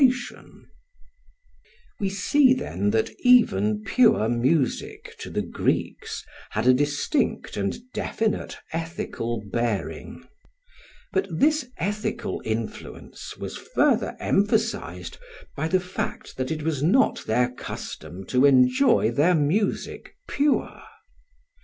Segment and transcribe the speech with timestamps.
[0.01, 1.99] 6586.
[1.99, 6.73] Translated by Jowett.] We see then that even pure music, to the Greeks, had a
[6.73, 10.27] distinct and definite ethical bearing.
[11.13, 15.19] But this ethical influence was further emphasised
[15.55, 20.81] by the fact that it was not their custom to enjoy their music pure.